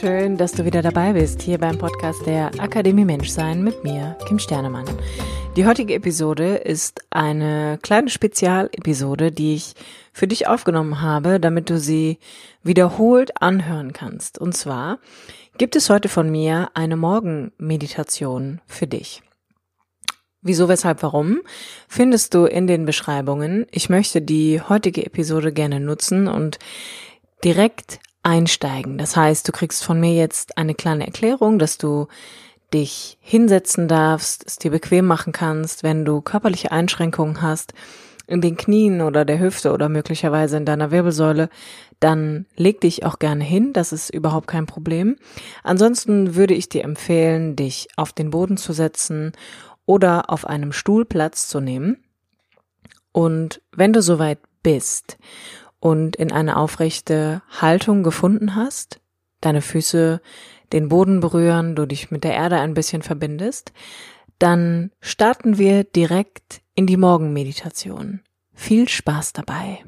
Schön, 0.00 0.36
dass 0.36 0.52
du 0.52 0.64
wieder 0.64 0.82
dabei 0.82 1.12
bist 1.12 1.42
hier 1.42 1.58
beim 1.58 1.76
Podcast 1.76 2.24
der 2.26 2.50
Akademie 2.58 3.04
Menschsein 3.04 3.62
mit 3.62 3.84
mir, 3.84 4.16
Kim 4.26 4.38
Sternemann. 4.38 4.86
Die 5.56 5.66
heutige 5.66 5.94
Episode 5.94 6.56
ist 6.56 7.00
eine 7.10 7.78
kleine 7.82 8.08
Spezialepisode, 8.08 9.32
die 9.32 9.54
ich 9.54 9.74
für 10.12 10.26
dich 10.26 10.46
aufgenommen 10.46 11.02
habe, 11.02 11.38
damit 11.38 11.68
du 11.68 11.78
sie 11.78 12.18
wiederholt 12.62 13.42
anhören 13.42 13.92
kannst. 13.92 14.38
Und 14.38 14.56
zwar 14.56 14.98
gibt 15.58 15.76
es 15.76 15.90
heute 15.90 16.08
von 16.08 16.30
mir 16.30 16.70
eine 16.74 16.96
Morgenmeditation 16.96 18.60
für 18.66 18.86
dich. 18.86 19.22
Wieso, 20.40 20.68
weshalb, 20.68 21.02
warum, 21.02 21.40
findest 21.86 22.34
du 22.34 22.46
in 22.46 22.66
den 22.66 22.86
Beschreibungen. 22.86 23.66
Ich 23.70 23.90
möchte 23.90 24.22
die 24.22 24.60
heutige 24.60 25.04
Episode 25.04 25.52
gerne 25.52 25.80
nutzen 25.80 26.28
und 26.28 26.58
direkt 27.44 28.00
einsteigen. 28.22 28.98
Das 28.98 29.16
heißt, 29.16 29.46
du 29.46 29.52
kriegst 29.52 29.84
von 29.84 29.98
mir 30.00 30.14
jetzt 30.14 30.56
eine 30.56 30.74
kleine 30.74 31.06
Erklärung, 31.06 31.58
dass 31.58 31.78
du 31.78 32.06
dich 32.72 33.18
hinsetzen 33.20 33.88
darfst, 33.88 34.44
es 34.46 34.56
dir 34.56 34.70
bequem 34.70 35.06
machen 35.06 35.32
kannst, 35.32 35.82
wenn 35.82 36.04
du 36.04 36.20
körperliche 36.20 36.72
Einschränkungen 36.72 37.42
hast, 37.42 37.74
in 38.26 38.40
den 38.40 38.56
Knien 38.56 39.02
oder 39.02 39.24
der 39.24 39.40
Hüfte 39.40 39.72
oder 39.72 39.88
möglicherweise 39.88 40.56
in 40.56 40.64
deiner 40.64 40.90
Wirbelsäule, 40.90 41.48
dann 42.00 42.46
leg 42.56 42.80
dich 42.80 43.04
auch 43.04 43.18
gerne 43.18 43.44
hin, 43.44 43.72
das 43.72 43.92
ist 43.92 44.10
überhaupt 44.10 44.46
kein 44.46 44.66
Problem. 44.66 45.16
Ansonsten 45.62 46.34
würde 46.34 46.54
ich 46.54 46.68
dir 46.68 46.84
empfehlen, 46.84 47.56
dich 47.56 47.88
auf 47.96 48.12
den 48.12 48.30
Boden 48.30 48.56
zu 48.56 48.72
setzen 48.72 49.32
oder 49.86 50.30
auf 50.30 50.46
einem 50.46 50.72
Stuhl 50.72 51.04
Platz 51.04 51.48
zu 51.48 51.60
nehmen. 51.60 52.02
Und 53.12 53.60
wenn 53.72 53.92
du 53.92 54.00
soweit 54.00 54.38
bist 54.62 55.18
und 55.82 56.14
in 56.14 56.30
eine 56.30 56.58
aufrechte 56.58 57.42
Haltung 57.60 58.04
gefunden 58.04 58.54
hast, 58.54 59.00
deine 59.40 59.60
Füße 59.60 60.22
den 60.72 60.88
Boden 60.88 61.18
berühren, 61.18 61.74
du 61.74 61.86
dich 61.86 62.12
mit 62.12 62.22
der 62.22 62.34
Erde 62.34 62.60
ein 62.60 62.72
bisschen 62.72 63.02
verbindest, 63.02 63.72
dann 64.38 64.92
starten 65.00 65.58
wir 65.58 65.82
direkt 65.82 66.62
in 66.76 66.86
die 66.86 66.96
Morgenmeditation. 66.96 68.20
Viel 68.54 68.88
Spaß 68.88 69.32
dabei. 69.32 69.84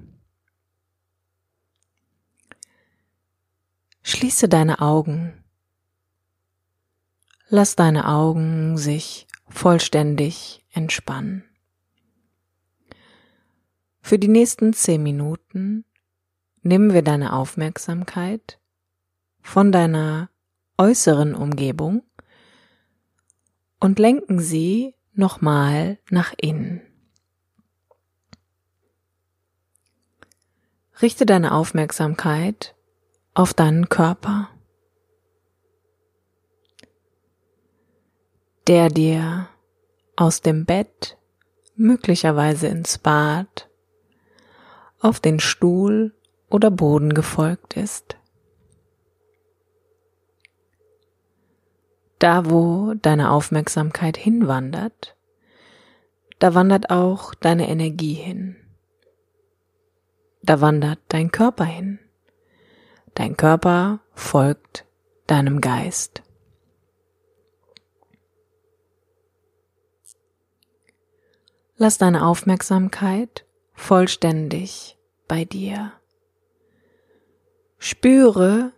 Schließe 4.03 4.48
deine 4.48 4.81
Augen. 4.81 5.45
Lass 7.48 7.77
deine 7.77 8.09
Augen 8.09 8.78
sich 8.78 9.28
vollständig 9.48 10.65
entspannen. 10.72 11.45
Für 14.05 14.19
die 14.19 14.28
nächsten 14.28 14.74
zehn 14.74 15.02
Minuten 15.02 15.86
nehmen 16.60 16.92
wir 16.92 17.00
deine 17.00 17.32
Aufmerksamkeit 17.32 18.60
von 19.41 19.72
deiner 19.72 20.28
äußeren 20.76 21.34
Umgebung 21.34 22.03
und 23.81 23.98
lenken 23.98 24.41
sie 24.41 24.94
nochmal 25.14 25.98
nach 26.10 26.34
innen. 26.38 26.82
Richte 31.00 31.25
deine 31.25 31.54
Aufmerksamkeit 31.54 32.75
auf 33.32 33.54
deinen 33.54 33.88
Körper, 33.88 34.50
der 38.66 38.91
dir 38.91 39.48
aus 40.14 40.43
dem 40.43 40.66
Bett, 40.66 41.16
möglicherweise 41.75 42.66
ins 42.66 42.98
Bad 42.98 43.70
auf 45.04 45.20
den 45.20 45.38
Stuhl 45.38 46.15
oder 46.48 46.70
Boden 46.70 47.12
gefolgt 47.12 47.76
ist. 47.76 48.16
Da, 52.19 52.48
wo 52.48 52.94
deine 52.94 53.31
Aufmerksamkeit 53.31 54.16
hinwandert, 54.16 55.14
da 56.38 56.54
wandert 56.54 56.88
auch 56.88 57.34
deine 57.34 57.69
Energie 57.69 58.14
hin. 58.14 58.56
Da 60.43 60.62
wandert 60.62 61.00
dein 61.09 61.31
Körper 61.31 61.64
hin. 61.64 61.98
Dein 63.14 63.37
Körper 63.37 64.00
folgt 64.14 64.87
deinem 65.26 65.60
Geist. 65.60 66.22
Lass 71.76 71.98
deine 71.98 72.25
Aufmerksamkeit 72.25 73.44
vollständig 73.75 74.94
bei 75.29 75.45
dir. 75.45 75.93
Spüre 77.79 78.73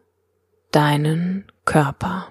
deinen 0.71 1.51
Körper. 1.65 2.31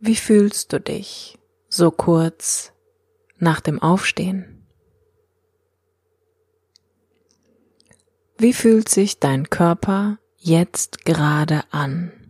Wie 0.00 0.16
fühlst 0.16 0.72
du 0.72 0.80
dich 0.80 1.38
so 1.68 1.90
kurz 1.90 2.72
nach 3.38 3.60
dem 3.60 3.80
Aufstehen? 3.80 4.66
Wie 8.36 8.52
fühlt 8.52 8.88
sich 8.88 9.20
dein 9.20 9.48
Körper 9.48 10.18
jetzt 10.36 11.04
gerade 11.04 11.64
an? 11.70 12.23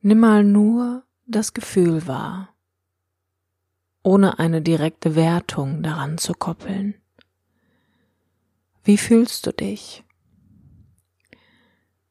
Nimm 0.00 0.20
mal 0.20 0.44
nur 0.44 1.04
das 1.26 1.54
Gefühl 1.54 2.06
wahr, 2.06 2.54
ohne 4.04 4.38
eine 4.38 4.62
direkte 4.62 5.16
Wertung 5.16 5.82
daran 5.82 6.18
zu 6.18 6.34
koppeln. 6.34 6.94
Wie 8.84 8.96
fühlst 8.96 9.46
du 9.46 9.52
dich? 9.52 10.04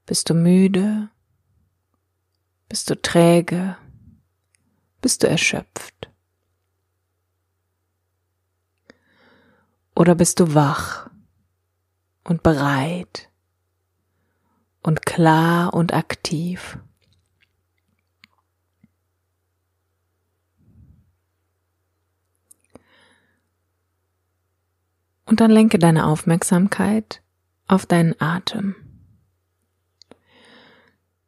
Bist 0.06 0.30
du 0.30 0.34
müde? 0.34 1.10
Bist 2.68 2.90
du 2.90 3.02
träge? 3.02 3.78
Bist 5.00 5.24
du 5.24 5.28
erschöpft? 5.28 6.12
Oder 9.96 10.14
bist 10.14 10.42
du 10.42 10.54
wach 10.54 11.10
und 12.26 12.44
bereit 12.44 13.32
und 14.84 15.06
klar 15.06 15.74
und 15.74 15.94
aktiv? 15.94 16.78
Und 25.28 25.42
dann 25.42 25.52
lenke 25.52 25.78
deine 25.78 26.08
Aufmerksamkeit 26.08 27.22
auf 27.68 27.86
deinen 27.86 28.16
Atem. 28.20 28.76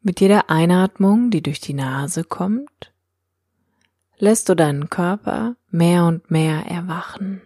Mit 0.01 0.21
jeder 0.21 0.50
Einatmung, 0.50 1.29
die 1.29 1.44
durch 1.44 1.59
die 1.59 1.74
Nase 1.74 2.24
kommt, 2.24 2.94
lässt 4.18 4.47
du 4.47 4.56
deinen 4.56 4.89
Körper 4.89 5.57
mehr 5.69 6.06
und 6.06 6.31
mehr 6.31 6.65
erwachen. 6.65 7.41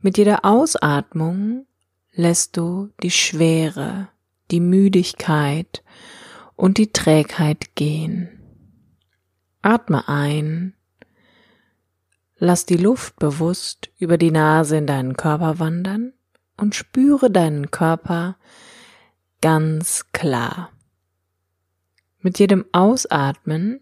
Mit 0.00 0.16
jeder 0.18 0.44
Ausatmung 0.44 1.66
lässt 2.12 2.56
du 2.56 2.90
die 3.02 3.10
Schwere, 3.10 4.08
die 4.52 4.60
Müdigkeit 4.60 5.82
und 6.54 6.78
die 6.78 6.92
Trägheit 6.92 7.74
gehen. 7.74 8.28
Atme 9.62 10.08
ein 10.08 10.74
Lass 12.38 12.66
die 12.66 12.76
Luft 12.76 13.16
bewusst 13.16 13.90
über 13.98 14.16
die 14.16 14.30
Nase 14.30 14.76
in 14.76 14.86
deinen 14.86 15.16
Körper 15.16 15.58
wandern 15.58 16.12
und 16.56 16.74
spüre 16.74 17.30
deinen 17.30 17.70
Körper 17.70 18.36
ganz 19.40 20.06
klar. 20.12 20.70
Mit 22.20 22.38
jedem 22.38 22.64
Ausatmen 22.72 23.80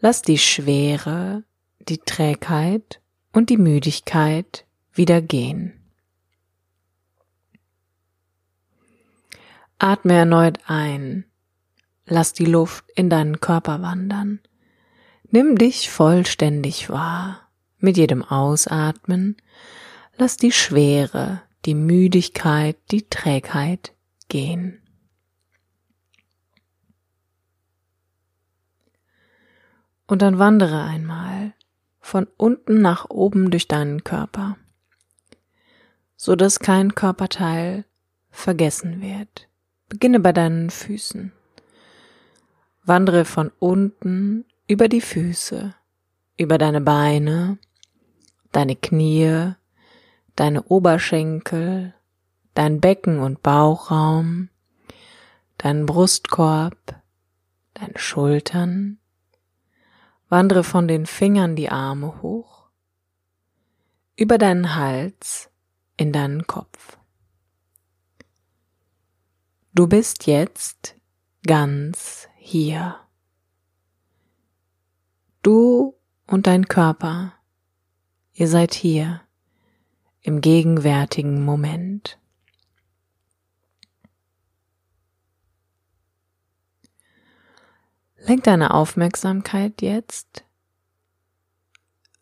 lass 0.00 0.22
die 0.22 0.38
Schwere, 0.38 1.44
die 1.78 1.98
Trägheit 1.98 3.00
und 3.32 3.50
die 3.50 3.56
Müdigkeit 3.56 4.66
wieder 4.92 5.20
gehen. 5.20 5.74
Atme 9.78 10.14
erneut 10.14 10.58
ein 10.66 11.24
lass 12.08 12.32
die 12.32 12.44
Luft 12.44 12.84
in 12.94 13.10
deinen 13.10 13.40
Körper 13.40 13.82
wandern. 13.82 14.40
Nimm 15.30 15.56
dich 15.56 15.90
vollständig 15.90 16.90
wahr. 16.90 17.47
Mit 17.78 17.96
jedem 17.96 18.24
Ausatmen 18.24 19.36
lass 20.16 20.36
die 20.36 20.52
Schwere, 20.52 21.42
die 21.64 21.74
Müdigkeit, 21.74 22.76
die 22.90 23.08
Trägheit 23.08 23.92
gehen. 24.28 24.80
Und 30.06 30.22
dann 30.22 30.38
wandere 30.38 30.82
einmal 30.82 31.52
von 32.00 32.26
unten 32.36 32.80
nach 32.80 33.10
oben 33.10 33.50
durch 33.50 33.68
deinen 33.68 34.02
Körper, 34.02 34.56
so 36.16 36.34
dass 36.34 36.60
kein 36.60 36.94
Körperteil 36.94 37.84
vergessen 38.30 39.02
wird. 39.02 39.48
Beginne 39.88 40.18
bei 40.18 40.32
deinen 40.32 40.70
Füßen. 40.70 41.32
Wandere 42.82 43.24
von 43.26 43.52
unten 43.58 44.46
über 44.66 44.88
die 44.88 45.02
Füße, 45.02 45.74
über 46.38 46.56
deine 46.56 46.80
Beine, 46.80 47.58
deine 48.58 48.74
Knie, 48.74 49.54
deine 50.34 50.64
Oberschenkel, 50.64 51.94
dein 52.54 52.80
Becken- 52.80 53.20
und 53.20 53.40
Bauchraum, 53.40 54.48
deinen 55.58 55.86
Brustkorb, 55.86 57.00
deine 57.74 57.96
Schultern, 57.96 58.98
Wandere 60.28 60.64
von 60.64 60.88
den 60.88 61.06
Fingern 61.06 61.54
die 61.54 61.70
Arme 61.70 62.20
hoch, 62.20 62.68
über 64.16 64.38
deinen 64.38 64.74
Hals 64.74 65.50
in 65.96 66.12
deinen 66.12 66.48
Kopf. 66.48 66.98
Du 69.72 69.86
bist 69.86 70.26
jetzt 70.26 70.96
ganz 71.46 72.28
hier. 72.36 72.96
Du 75.42 75.94
und 76.26 76.48
dein 76.48 76.66
Körper, 76.66 77.37
ihr 78.38 78.46
seid 78.46 78.72
hier 78.72 79.20
im 80.20 80.40
gegenwärtigen 80.40 81.44
Moment. 81.44 82.20
Lenk 88.16 88.44
deine 88.44 88.74
Aufmerksamkeit 88.74 89.82
jetzt 89.82 90.44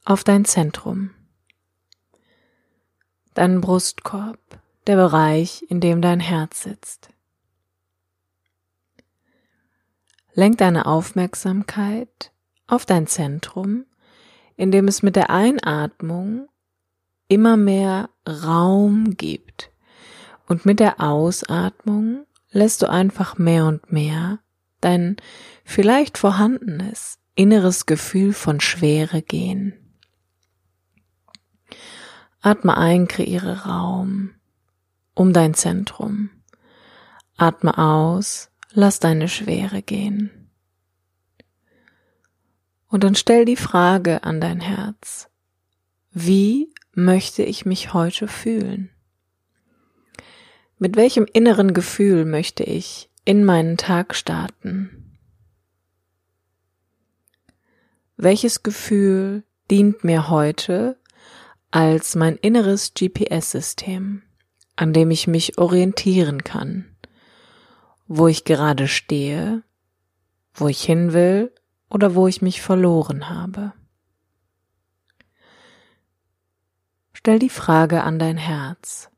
auf 0.06 0.24
dein 0.24 0.46
Zentrum, 0.46 1.10
deinen 3.34 3.60
Brustkorb, 3.60 4.38
der 4.86 4.96
Bereich, 4.96 5.66
in 5.68 5.80
dem 5.82 6.00
dein 6.00 6.20
Herz 6.20 6.62
sitzt. 6.62 7.10
Lenk 10.32 10.56
deine 10.56 10.86
Aufmerksamkeit 10.86 12.32
auf 12.66 12.86
dein 12.86 13.06
Zentrum, 13.06 13.84
in 14.56 14.70
dem 14.70 14.88
es 14.88 15.02
mit 15.02 15.16
der 15.16 15.30
Einatmung 15.30 16.48
immer 17.28 17.56
mehr 17.56 18.10
Raum 18.28 19.16
gibt 19.16 19.70
und 20.48 20.64
mit 20.64 20.80
der 20.80 21.00
Ausatmung 21.00 22.26
lässt 22.50 22.82
du 22.82 22.88
einfach 22.88 23.38
mehr 23.38 23.66
und 23.66 23.92
mehr 23.92 24.38
dein 24.80 25.16
vielleicht 25.64 26.18
vorhandenes 26.18 27.18
inneres 27.34 27.86
Gefühl 27.86 28.32
von 28.32 28.60
Schwere 28.60 29.22
gehen. 29.22 29.74
Atme 32.40 32.76
ein, 32.76 33.08
kreiere 33.08 33.64
Raum 33.64 34.30
um 35.14 35.32
dein 35.32 35.54
Zentrum. 35.54 36.30
Atme 37.36 37.76
aus, 37.76 38.50
lass 38.72 39.00
deine 39.00 39.28
Schwere 39.28 39.82
gehen. 39.82 40.45
Und 42.88 43.04
dann 43.04 43.14
stell 43.14 43.44
die 43.44 43.56
Frage 43.56 44.22
an 44.24 44.40
dein 44.40 44.60
Herz. 44.60 45.28
Wie 46.12 46.72
möchte 46.92 47.42
ich 47.42 47.66
mich 47.66 47.92
heute 47.92 48.28
fühlen? 48.28 48.90
Mit 50.78 50.96
welchem 50.96 51.26
inneren 51.32 51.74
Gefühl 51.74 52.24
möchte 52.24 52.62
ich 52.62 53.10
in 53.24 53.44
meinen 53.44 53.76
Tag 53.76 54.14
starten? 54.14 55.18
Welches 58.16 58.62
Gefühl 58.62 59.44
dient 59.70 60.04
mir 60.04 60.28
heute 60.28 60.98
als 61.70 62.14
mein 62.14 62.36
inneres 62.36 62.94
GPS-System, 62.94 64.22
an 64.76 64.92
dem 64.92 65.10
ich 65.10 65.26
mich 65.26 65.58
orientieren 65.58 66.44
kann, 66.44 66.96
wo 68.06 68.28
ich 68.28 68.44
gerade 68.44 68.88
stehe, 68.88 69.62
wo 70.54 70.68
ich 70.68 70.82
hin 70.82 71.12
will 71.12 71.52
oder 71.88 72.14
wo 72.14 72.26
ich 72.26 72.42
mich 72.42 72.62
verloren 72.62 73.28
habe? 73.28 73.72
Stell 77.12 77.38
die 77.38 77.50
Frage 77.50 78.02
an 78.02 78.18
dein 78.18 78.36
Herz. 78.36 79.10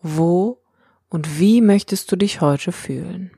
Wo 0.00 0.62
und 1.08 1.38
wie 1.38 1.60
möchtest 1.60 2.12
du 2.12 2.16
dich 2.16 2.40
heute 2.40 2.72
fühlen? 2.72 3.30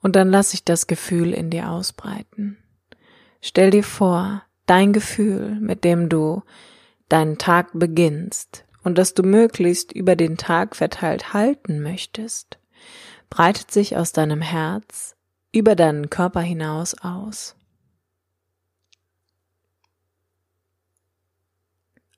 Und 0.00 0.14
dann 0.14 0.30
lass 0.30 0.54
ich 0.54 0.64
das 0.64 0.86
Gefühl 0.86 1.32
in 1.32 1.50
dir 1.50 1.70
ausbreiten. 1.70 2.58
Stell 3.40 3.70
dir 3.70 3.82
vor, 3.82 4.42
dein 4.66 4.92
Gefühl, 4.92 5.58
mit 5.60 5.84
dem 5.84 6.08
du 6.08 6.42
deinen 7.08 7.38
Tag 7.38 7.70
beginnst 7.72 8.64
und 8.82 8.98
das 8.98 9.14
du 9.14 9.22
möglichst 9.22 9.92
über 9.92 10.16
den 10.16 10.36
Tag 10.36 10.76
verteilt 10.76 11.32
halten 11.32 11.82
möchtest, 11.82 12.58
breitet 13.30 13.70
sich 13.70 13.96
aus 13.96 14.12
deinem 14.12 14.40
Herz 14.40 15.16
über 15.52 15.74
deinen 15.74 16.10
Körper 16.10 16.40
hinaus 16.40 16.94
aus. 16.94 17.56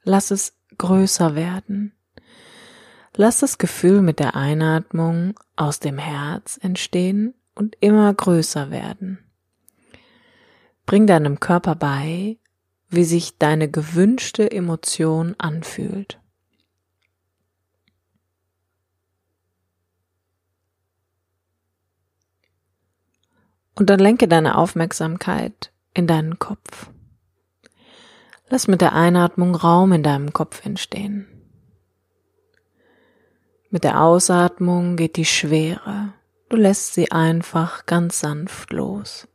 Lass 0.03 0.31
es 0.31 0.55
größer 0.79 1.35
werden. 1.35 1.93
Lass 3.15 3.41
das 3.41 3.59
Gefühl 3.59 4.01
mit 4.01 4.21
der 4.21 4.37
Einatmung 4.37 5.39
aus 5.57 5.81
dem 5.81 5.99
Herz 5.99 6.59
entstehen 6.63 7.35
und 7.55 7.77
immer 7.81 8.15
größer 8.15 8.71
werden. 8.71 9.19
Bring 10.87 11.07
deinem 11.07 11.41
Körper 11.41 11.75
bei, 11.75 12.39
wie 12.89 13.05
sich 13.05 13.37
deine 13.39 13.69
gewünschte 13.69 14.51
Emotion 14.51 15.35
anfühlt. 15.37 16.21
Und 23.79 23.91
dann 23.91 24.01
lenke 24.01 24.27
deine 24.27 24.57
Aufmerksamkeit 24.57 25.73
in 25.95 26.07
deinen 26.07 26.39
Kopf. 26.39 26.91
Lass 28.49 28.67
mit 28.67 28.81
der 28.81 28.95
Einatmung 28.95 29.55
Raum 29.55 29.93
in 29.93 30.03
deinem 30.03 30.33
Kopf 30.33 30.65
entstehen. 30.65 31.27
Mit 33.71 33.85
der 33.85 34.01
Ausatmung 34.01 34.97
geht 34.97 35.17
die 35.17 35.27
Schwere 35.27 36.15
Du 36.49 36.57
lässt 36.57 36.95
sie 36.95 37.13
einfach 37.13 37.85
ganz 37.85 38.21
sanft 38.21 38.73
los. 38.73 39.29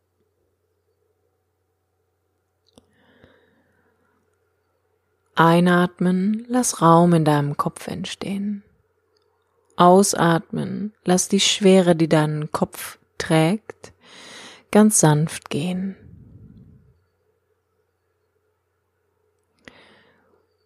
Einatmen, 5.35 6.45
lass 6.47 6.81
Raum 6.81 7.13
in 7.13 7.25
deinem 7.25 7.55
Kopf 7.57 7.87
entstehen. 7.87 8.63
Ausatmen, 9.75 10.93
lass 11.05 11.27
die 11.27 11.39
Schwere, 11.39 11.95
die 11.95 12.09
deinen 12.09 12.51
Kopf 12.51 12.99
trägt, 13.17 13.92
ganz 14.73 14.99
sanft 14.99 15.51
gehen. 15.51 15.95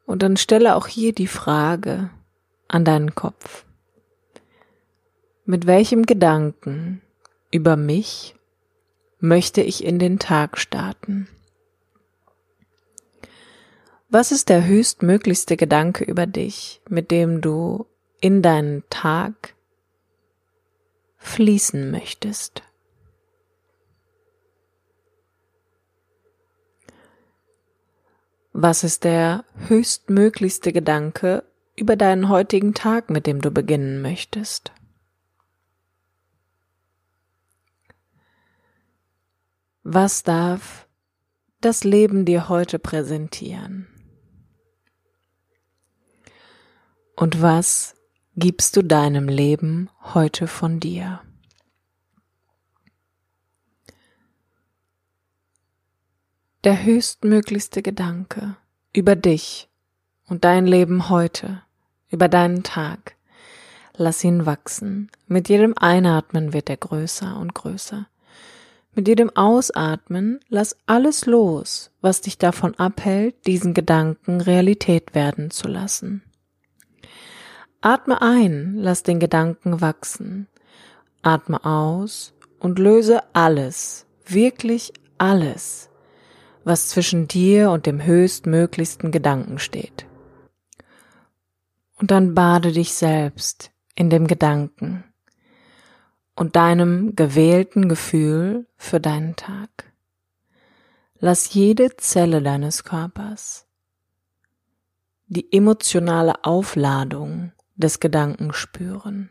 Und 0.05 0.23
dann 0.23 0.37
stelle 0.37 0.75
auch 0.75 0.87
hier 0.87 1.13
die 1.13 1.27
Frage 1.27 2.09
an 2.69 2.85
deinen 2.85 3.15
Kopf. 3.15 3.65
Mit 5.45 5.67
welchem 5.67 6.05
Gedanken 6.05 7.01
über 7.51 7.75
mich 7.75 8.33
möchte 9.19 9.61
ich 9.61 9.83
in 9.83 9.99
den 9.99 10.19
Tag 10.19 10.57
starten? 10.57 11.27
Was 14.07 14.31
ist 14.31 14.47
der 14.47 14.65
höchstmöglichste 14.65 15.57
Gedanke 15.57 16.05
über 16.05 16.25
dich, 16.27 16.81
mit 16.87 17.11
dem 17.11 17.41
du 17.41 17.85
in 18.21 18.41
deinen 18.41 18.83
Tag 18.89 19.53
fließen 21.17 21.91
möchtest? 21.91 22.66
Was 28.59 28.83
ist 28.83 29.03
der 29.03 29.45
höchstmöglichste 29.67 30.73
Gedanke 30.73 31.43
über 31.75 31.95
deinen 31.95 32.27
heutigen 32.27 32.73
Tag, 32.73 33.11
mit 33.11 33.27
dem 33.27 33.39
du 33.39 33.51
beginnen 33.51 34.01
möchtest? 34.01 34.71
Was 39.83 40.23
darf 40.23 40.87
das 41.61 41.83
Leben 41.83 42.25
dir 42.25 42.49
heute 42.49 42.79
präsentieren? 42.79 43.85
Und 47.15 47.43
was 47.43 47.95
gibst 48.37 48.75
du 48.75 48.81
deinem 48.81 49.29
Leben 49.29 49.91
heute 50.01 50.47
von 50.47 50.79
dir? 50.79 51.21
Der 56.63 56.83
höchstmöglichste 56.83 57.83
Gedanke 57.83 58.55
über 58.91 59.15
dich 59.15 59.69
und 60.27 60.43
dein 60.43 60.65
Leben 60.65 61.07
heute, 61.07 61.61
über 62.09 62.29
deinen 62.29 62.63
Tag, 62.63 63.15
lass 63.95 64.23
ihn 64.23 64.47
wachsen. 64.47 65.11
Mit 65.27 65.49
jedem 65.49 65.77
Einatmen 65.77 66.53
wird 66.53 66.71
er 66.71 66.77
größer 66.77 67.37
und 67.37 67.53
größer. 67.53 68.07
Mit 68.95 69.07
jedem 69.07 69.29
Ausatmen 69.35 70.39
lass 70.49 70.75
alles 70.87 71.27
los, 71.27 71.91
was 72.01 72.21
dich 72.21 72.39
davon 72.39 72.73
abhält, 72.73 73.45
diesen 73.45 73.75
Gedanken 73.75 74.41
Realität 74.41 75.13
werden 75.13 75.51
zu 75.51 75.67
lassen. 75.67 76.23
Atme 77.81 78.19
ein, 78.23 78.73
lass 78.77 79.03
den 79.03 79.19
Gedanken 79.19 79.79
wachsen. 79.79 80.47
Atme 81.21 81.63
aus 81.63 82.33
und 82.59 82.79
löse 82.79 83.21
alles, 83.33 84.07
wirklich 84.25 84.91
alles, 85.19 85.91
was 86.67 86.89
zwischen 86.89 87.27
dir 87.27 87.71
und 87.71 87.85
dem 87.85 88.03
höchstmöglichsten 88.03 89.11
Gedanken 89.11 89.57
steht. 89.57 90.05
Und 91.95 92.11
dann 92.11 92.35
bade 92.35 92.73
dich 92.73 92.93
selbst 92.93 93.71
in 93.95 94.09
dem 94.09 94.27
Gedanken 94.27 95.05
und 96.35 96.55
deinem 96.55 97.15
gewählten 97.15 97.87
Gefühl 97.87 98.67
für 98.75 98.99
deinen 98.99 99.35
Tag. 99.35 99.69
Lass 101.19 101.53
jede 101.53 101.95
Zelle 101.95 102.41
deines 102.43 102.83
Körpers 102.83 103.65
die 105.27 105.51
emotionale 105.51 106.43
Aufladung 106.43 107.53
des 107.75 107.99
Gedanken 107.99 108.53
spüren. 108.53 109.29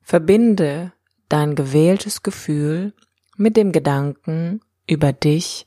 Verbinde 0.00 0.92
dein 1.28 1.54
gewähltes 1.54 2.22
Gefühl 2.22 2.94
mit 3.36 3.56
dem 3.56 3.72
Gedanken 3.72 4.60
über 4.90 5.12
dich 5.12 5.66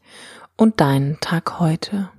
und 0.57 0.81
deinen 0.81 1.19
Tag 1.19 1.59
heute. 1.59 2.09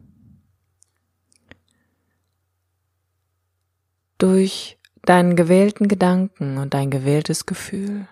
Durch 4.18 4.78
deinen 5.02 5.36
gewählten 5.36 5.88
Gedanken 5.88 6.56
und 6.58 6.74
dein 6.74 6.90
gewähltes 6.90 7.46
Gefühl 7.46 8.08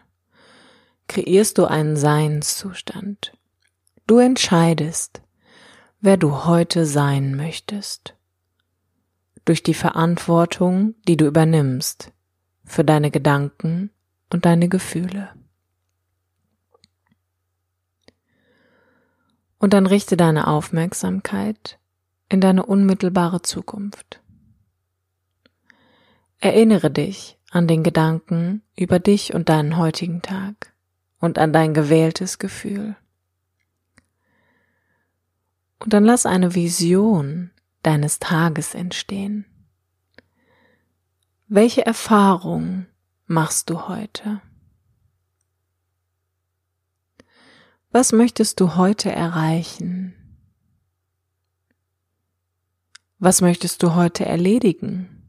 kreierst 1.09 1.59
du 1.59 1.65
einen 1.65 1.97
Seinszustand. 1.97 3.33
Du 4.07 4.19
entscheidest, 4.19 5.23
wer 6.01 6.17
du 6.17 6.45
heute 6.45 6.85
sein 6.87 7.35
möchtest. 7.35 8.15
Durch 9.45 9.63
die 9.63 9.75
Verantwortung, 9.75 10.95
die 11.09 11.17
du 11.17 11.27
übernimmst 11.27 12.13
für 12.65 12.85
deine 12.85 13.11
Gedanken 13.11 13.91
und 14.31 14.45
deine 14.45 14.69
Gefühle. 14.69 15.31
Und 19.63 19.75
dann 19.75 19.87
richte 19.87 20.17
deine 20.17 20.49
Aufmerksamkeit 20.49 21.79
in 22.29 22.41
deine 22.41 22.67
unmittelbare 22.67 23.43
Zukunft. 23.43 24.21
Erinnere 26.41 26.91
dich 26.91 27.39
an 27.53 27.69
den 27.69 27.85
Gedanken 27.85 28.63
über 28.77 28.99
dich 28.99 29.35
und 29.35 29.49
deinen 29.49 29.77
heutigen 29.77 30.21
Tag 30.21 30.75
und 31.21 31.39
an 31.39 31.53
dein 31.53 31.75
gewähltes 31.75 32.41
Gefühl. 32.41 32.97
Und 35.79 35.93
dann 35.93 36.05
lass 36.05 36.27
eine 36.27 36.57
Vision 36.57 37.53
deines 37.85 38.19
Tages 38.19 38.75
entstehen. 38.75 39.47
Welche 41.47 41.87
Erfahrung 41.87 42.87
machst 43.27 43.71
du 43.71 43.87
heute? 43.87 44.41
Was 47.95 48.13
möchtest 48.13 48.59
du 48.59 48.77
heute 48.77 49.13
erreichen? 49.13 50.15
Was 53.19 53.43
möchtest 53.43 53.83
du 53.83 53.95
heute 53.95 54.25
erledigen? 54.25 55.29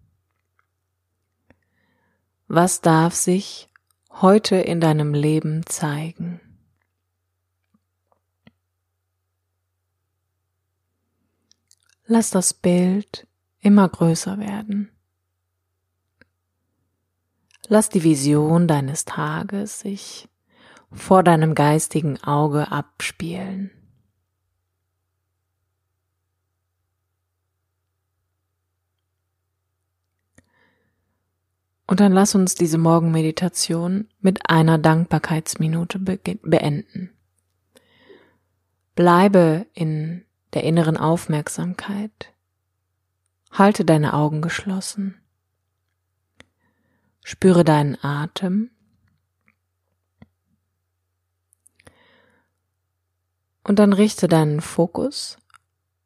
Was 2.48 2.80
darf 2.80 3.16
sich 3.16 3.70
heute 4.12 4.56
in 4.56 4.80
deinem 4.80 5.14
Leben 5.14 5.66
zeigen? 5.66 6.40
Lass 12.06 12.30
das 12.30 12.54
Bild 12.54 13.28
immer 13.60 13.90
größer 13.90 14.38
werden. 14.38 14.90
Lass 17.68 17.90
die 17.90 18.04
Vision 18.04 18.70
deines 18.70 19.04
Tages 19.04 19.82
sich 19.82 20.30
vor 20.94 21.24
deinem 21.24 21.56
geistigen 21.56 22.22
Auge 22.24 22.72
abspielen. 22.72 23.72
Und 31.86 32.00
dann 32.00 32.12
lass 32.12 32.34
uns 32.34 32.56
diese 32.56 32.78
Morgenmeditation 32.78 34.08
mit 34.20 34.50
einer 34.50 34.78
Dankbarkeitsminute 34.78 36.00
beenden. 36.00 37.12
Bleibe 38.96 39.68
in 39.74 40.26
der 40.54 40.64
inneren 40.64 40.98
Aufmerksamkeit. 40.98 42.34
Halte 43.52 43.86
deine 43.86 44.14
Augen 44.14 44.42
geschlossen. 44.42 45.22
Spüre 47.24 47.64
deinen 47.64 47.98
Atem. 48.04 48.72
Und 53.64 53.80
dann 53.80 53.94
richte 53.94 54.28
deinen 54.28 54.62
Fokus 54.62 55.38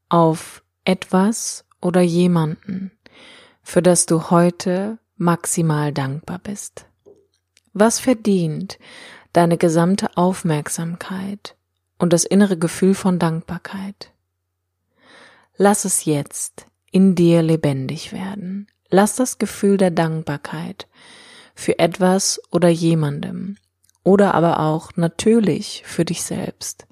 auf 0.09 0.63
etwas 0.85 1.65
oder 1.81 2.01
jemanden, 2.01 2.91
für 3.63 3.81
das 3.81 4.05
du 4.05 4.29
heute 4.29 4.99
maximal 5.15 5.91
dankbar 5.91 6.39
bist. 6.39 6.85
Was 7.73 7.99
verdient 7.99 8.79
deine 9.33 9.57
gesamte 9.57 10.15
Aufmerksamkeit 10.15 11.55
und 11.97 12.13
das 12.13 12.23
innere 12.23 12.57
Gefühl 12.57 12.93
von 12.93 13.19
Dankbarkeit? 13.19 14.11
Lass 15.57 15.85
es 15.85 16.05
jetzt 16.05 16.67
in 16.91 17.15
dir 17.15 17.41
lebendig 17.41 18.13
werden. 18.13 18.67
Lass 18.89 19.15
das 19.15 19.37
Gefühl 19.37 19.77
der 19.77 19.91
Dankbarkeit 19.91 20.87
für 21.55 21.79
etwas 21.79 22.39
oder 22.51 22.69
jemandem 22.69 23.57
oder 24.03 24.33
aber 24.35 24.59
auch 24.59 24.91
natürlich 24.95 25.83
für 25.85 26.05
dich 26.05 26.23
selbst 26.23 26.87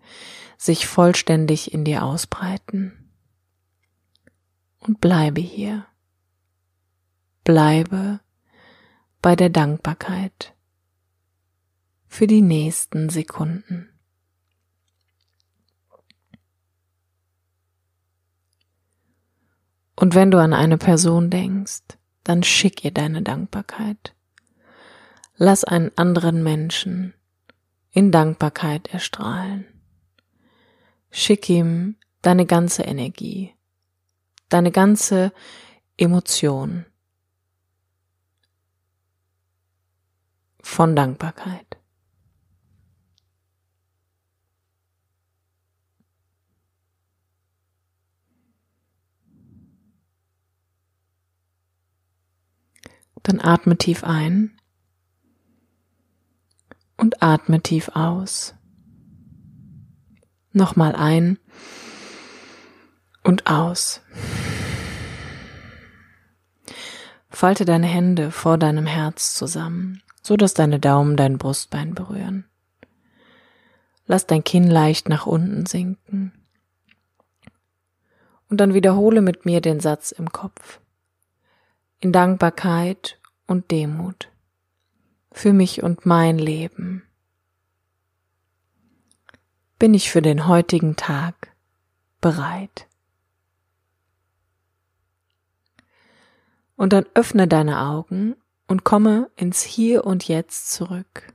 sich 0.65 0.87
vollständig 0.87 1.73
in 1.73 1.83
dir 1.83 2.03
ausbreiten. 2.03 3.11
Und 4.79 5.01
bleibe 5.01 5.41
hier. 5.41 5.85
Bleibe 7.43 8.19
bei 9.21 9.35
der 9.35 9.49
Dankbarkeit 9.49 10.53
für 12.07 12.27
die 12.27 12.41
nächsten 12.41 13.09
Sekunden. 13.09 13.89
Und 19.95 20.13
wenn 20.13 20.31
du 20.31 20.39
an 20.39 20.53
eine 20.53 20.77
Person 20.77 21.29
denkst, 21.29 21.83
dann 22.23 22.43
schick 22.43 22.83
ihr 22.83 22.91
deine 22.91 23.21
Dankbarkeit. 23.21 24.13
Lass 25.37 25.63
einen 25.63 25.91
anderen 25.97 26.43
Menschen 26.43 27.13
in 27.91 28.11
Dankbarkeit 28.11 28.87
erstrahlen. 28.93 29.74
Schick 31.17 31.47
ihm 31.47 31.95
deine 32.21 32.45
ganze 32.45 32.83
Energie, 32.83 33.55
deine 34.49 34.69
ganze 34.69 35.31
Emotion, 35.95 36.85
von 40.61 40.93
Dankbarkeit. 40.93 41.77
Dann 53.23 53.39
atme 53.39 53.77
tief 53.77 54.03
ein 54.03 54.59
und 56.97 57.23
atme 57.23 57.61
tief 57.61 57.87
aus. 57.93 58.53
Nochmal 60.55 60.95
ein 60.95 61.37
und 63.23 63.45
aus. 63.45 64.01
Falte 67.29 67.65
deine 67.65 67.87
Hände 67.87 68.31
vor 68.31 68.57
deinem 68.57 68.87
Herz 68.87 69.35
zusammen 69.35 70.01
so 70.25 70.37
dass 70.37 70.55
deine 70.55 70.79
Daumen 70.79 71.17
dein 71.17 71.37
Brustbein 71.37 71.93
berühren. 71.93 72.45
Lass 74.07 74.25
dein 74.25 74.43
Kinn 74.43 74.67
leicht 74.67 75.07
nach 75.07 75.27
unten 75.27 75.67
sinken. 75.67 76.33
Und 78.49 78.59
dann 78.59 78.73
wiederhole 78.73 79.21
mit 79.21 79.45
mir 79.45 79.61
den 79.61 79.79
Satz 79.79 80.11
im 80.11 80.31
Kopf. 80.31 80.79
In 81.99 82.11
Dankbarkeit 82.11 83.19
und 83.45 83.69
Demut 83.69 84.31
für 85.31 85.53
mich 85.53 85.83
und 85.83 86.07
mein 86.07 86.39
Leben. 86.39 87.03
Bin 89.85 89.93
ich 89.93 90.09
für 90.09 90.23
den 90.23 90.47
heutigen 90.47 90.95
Tag 90.95 91.53
bereit? 92.19 92.87
Und 96.75 96.91
dann 96.91 97.05
öffne 97.13 97.47
deine 97.47 97.79
Augen 97.81 98.35
und 98.65 98.83
komme 98.83 99.29
ins 99.35 99.61
Hier 99.61 100.03
und 100.03 100.27
Jetzt 100.27 100.71
zurück. 100.71 101.31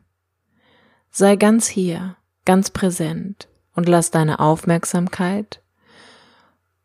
Sei 1.13 1.37
ganz 1.37 1.69
hier, 1.69 2.17
ganz 2.45 2.71
präsent 2.71 3.47
und 3.77 3.89
lass 3.89 4.11
deine 4.11 4.41
Aufmerksamkeit 4.41 5.63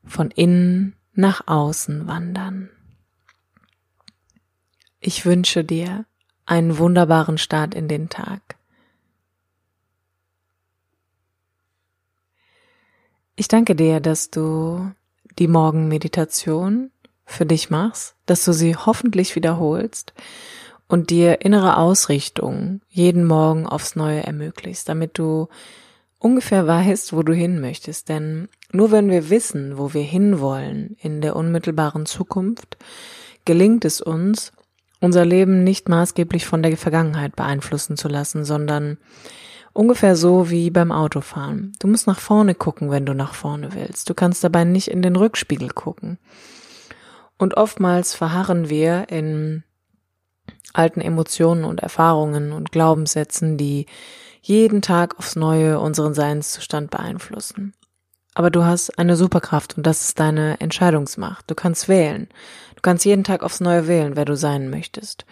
von 0.04 0.30
innen 0.30 0.96
nach 1.14 1.48
außen 1.48 2.06
wandern. 2.06 2.70
Ich 5.00 5.26
wünsche 5.26 5.64
dir 5.64 6.06
einen 6.46 6.78
wunderbaren 6.78 7.40
Start 7.40 7.74
in 7.74 7.88
den 7.88 8.10
Tag. 8.10 8.55
Ich 13.38 13.50
danke 13.50 13.76
dir, 13.76 14.00
dass 14.00 14.30
du 14.30 14.92
die 15.38 15.50
Morgenmeditation 15.50 16.92
für 17.26 17.46
dich 17.46 17.70
machst, 17.70 18.16
dass 18.26 18.46
du 18.46 18.54
sie 18.54 18.76
hoffentlich 18.78 19.36
wiederholst 19.36 20.14
und 20.88 21.10
dir 21.10 21.42
innere 21.42 21.78
Ausrichtung 21.78 22.80
jeden 22.88 23.26
Morgen 23.26 23.66
aufs 23.66 23.98
Neue 23.98 24.24
ermöglichst, 24.24 24.88
damit 24.88 25.18
du 25.18 25.50
ungefähr 26.20 26.66
weißt, 26.66 27.12
wo 27.12 27.24
du 27.24 27.34
hin 27.34 27.60
möchtest. 27.60 28.08
Denn 28.08 28.48
nur 28.72 28.92
wenn 28.92 29.10
wir 29.10 29.30
wissen, 29.30 29.78
wo 29.78 29.94
wir 29.94 30.04
hinwollen 30.04 30.96
in 31.02 31.20
der 31.20 31.36
unmittelbaren 31.36 32.06
Zukunft, 32.06 32.78
gelingt 33.44 33.84
es 33.84 34.00
uns, 34.00 34.54
unser 35.02 35.26
Leben 35.26 35.66
nicht 35.66 35.90
maßgeblich 35.90 36.46
von 36.46 36.64
der 36.64 36.78
Vergangenheit 36.78 37.36
beeinflussen 37.36 37.98
zu 37.98 38.08
lassen, 38.08 38.46
sondern 38.46 38.98
ungefähr 39.76 40.16
so 40.16 40.50
wie 40.50 40.70
beim 40.72 40.92
Autofahren. 40.92 41.74
Du 41.80 41.88
musst 41.88 42.08
nach 42.08 42.20
vorne 42.20 42.56
gucken, 42.56 42.90
wenn 42.90 43.06
du 43.06 43.14
nach 43.14 43.34
vorne 43.34 43.74
willst. 43.74 44.10
Du 44.10 44.14
kannst 44.14 44.44
dabei 44.44 44.64
nicht 44.64 44.88
in 44.88 45.02
den 45.02 45.18
Rückspiegel 45.18 45.70
gucken. 45.70 46.18
Und 47.38 47.58
oftmals 47.58 48.14
verharren 48.14 48.70
wir 48.70 49.10
in 49.10 49.64
alten 50.74 51.02
Emotionen 51.02 51.66
und 51.66 51.82
Erfahrungen 51.82 52.54
und 52.54 52.72
Glaubenssätzen, 52.72 53.58
die 53.58 53.86
jeden 54.42 54.82
Tag 54.82 55.20
aufs 55.20 55.36
Neue 55.36 55.80
unseren 55.80 56.14
Seinszustand 56.14 56.90
beeinflussen. 56.90 57.74
Aber 58.34 58.50
du 58.50 58.64
hast 58.64 58.98
eine 58.98 59.18
Superkraft 59.18 59.76
und 59.76 59.86
das 59.86 60.06
ist 60.06 60.20
deine 60.20 60.60
Entscheidungsmacht. 60.62 61.50
Du 61.50 61.56
kannst 61.56 61.90
wählen. 61.90 62.30
Du 62.76 62.82
kannst 62.82 63.04
jeden 63.04 63.26
Tag 63.26 63.44
aufs 63.44 63.60
Neue 63.60 63.88
wählen, 63.88 64.16
wer 64.16 64.26
du 64.26 64.38
sein 64.38 64.70
möchtest. 64.70 65.26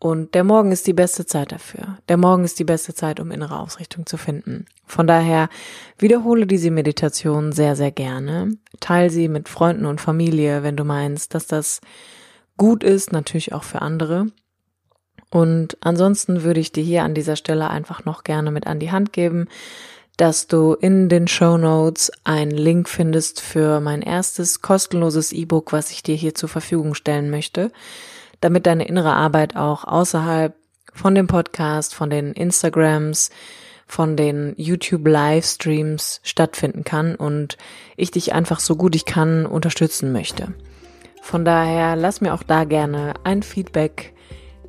Und 0.00 0.34
der 0.34 0.44
Morgen 0.44 0.70
ist 0.70 0.86
die 0.86 0.92
beste 0.92 1.26
Zeit 1.26 1.50
dafür. 1.50 1.98
Der 2.08 2.16
Morgen 2.16 2.44
ist 2.44 2.58
die 2.60 2.64
beste 2.64 2.94
Zeit, 2.94 3.18
um 3.18 3.32
innere 3.32 3.58
Ausrichtung 3.58 4.06
zu 4.06 4.16
finden. 4.16 4.66
Von 4.86 5.08
daher 5.08 5.48
wiederhole 5.98 6.46
diese 6.46 6.70
Meditation 6.70 7.50
sehr, 7.50 7.74
sehr 7.74 7.90
gerne. 7.90 8.56
Teil 8.78 9.10
sie 9.10 9.26
mit 9.26 9.48
Freunden 9.48 9.86
und 9.86 10.00
Familie, 10.00 10.62
wenn 10.62 10.76
du 10.76 10.84
meinst, 10.84 11.34
dass 11.34 11.48
das 11.48 11.80
gut 12.56 12.84
ist, 12.84 13.10
natürlich 13.10 13.52
auch 13.52 13.64
für 13.64 13.82
andere. 13.82 14.26
Und 15.30 15.76
ansonsten 15.80 16.44
würde 16.44 16.60
ich 16.60 16.70
dir 16.70 16.84
hier 16.84 17.02
an 17.02 17.14
dieser 17.14 17.36
Stelle 17.36 17.68
einfach 17.68 18.04
noch 18.04 18.22
gerne 18.22 18.52
mit 18.52 18.68
an 18.68 18.78
die 18.78 18.92
Hand 18.92 19.12
geben, 19.12 19.48
dass 20.16 20.46
du 20.46 20.74
in 20.74 21.08
den 21.08 21.26
Show 21.26 21.58
Notes 21.58 22.12
einen 22.22 22.52
Link 22.52 22.88
findest 22.88 23.40
für 23.40 23.80
mein 23.80 24.02
erstes 24.02 24.62
kostenloses 24.62 25.32
E-Book, 25.32 25.72
was 25.72 25.90
ich 25.90 26.04
dir 26.04 26.14
hier 26.14 26.34
zur 26.34 26.48
Verfügung 26.48 26.94
stellen 26.94 27.30
möchte 27.30 27.72
damit 28.40 28.66
deine 28.66 28.86
innere 28.86 29.12
Arbeit 29.12 29.56
auch 29.56 29.84
außerhalb 29.84 30.54
von 30.92 31.14
dem 31.14 31.26
Podcast, 31.26 31.94
von 31.94 32.10
den 32.10 32.32
Instagrams, 32.32 33.30
von 33.86 34.16
den 34.16 34.54
YouTube 34.56 35.06
Livestreams 35.06 36.20
stattfinden 36.22 36.84
kann 36.84 37.14
und 37.14 37.56
ich 37.96 38.10
dich 38.10 38.34
einfach 38.34 38.60
so 38.60 38.76
gut 38.76 38.94
ich 38.94 39.06
kann 39.06 39.46
unterstützen 39.46 40.12
möchte. 40.12 40.52
Von 41.22 41.44
daher 41.44 41.96
lass 41.96 42.20
mir 42.20 42.34
auch 42.34 42.42
da 42.42 42.64
gerne 42.64 43.14
ein 43.24 43.42
Feedback 43.42 44.14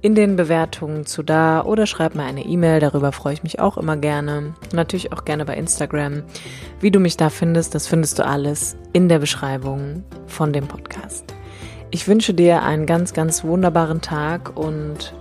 in 0.01 0.15
den 0.15 0.35
Bewertungen 0.37 1.05
zu 1.05 1.23
da 1.23 1.63
oder 1.63 1.85
schreib 1.85 2.15
mir 2.15 2.23
eine 2.23 2.45
E-Mail, 2.45 2.79
darüber 2.79 3.11
freue 3.11 3.33
ich 3.33 3.43
mich 3.43 3.59
auch 3.59 3.77
immer 3.77 3.97
gerne. 3.97 4.53
Natürlich 4.73 5.11
auch 5.11 5.25
gerne 5.25 5.45
bei 5.45 5.55
Instagram. 5.55 6.23
Wie 6.79 6.91
du 6.91 6.99
mich 6.99 7.17
da 7.17 7.29
findest, 7.29 7.75
das 7.75 7.87
findest 7.87 8.19
du 8.19 8.25
alles 8.25 8.77
in 8.93 9.09
der 9.09 9.19
Beschreibung 9.19 10.03
von 10.27 10.53
dem 10.53 10.67
Podcast. 10.67 11.38
Ich 11.91 12.07
wünsche 12.07 12.35
dir 12.35 12.61
einen 12.61 12.85
ganz, 12.85 13.13
ganz 13.13 13.43
wunderbaren 13.43 14.01
Tag 14.01 14.55
und 14.55 15.13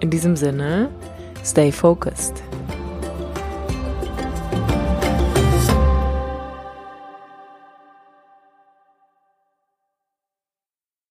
in 0.00 0.10
diesem 0.10 0.36
Sinne, 0.36 0.90
stay 1.42 1.72
focused. 1.72 2.42